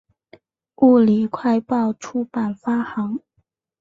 [0.77, 3.19] 物理快报出版发行。